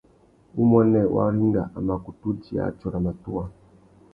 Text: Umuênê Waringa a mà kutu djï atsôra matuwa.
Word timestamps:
Umuênê 0.61 1.03
Waringa 1.15 1.63
a 1.77 1.79
mà 1.87 1.95
kutu 2.03 2.29
djï 2.37 2.55
atsôra 2.67 2.99
matuwa. 3.05 3.43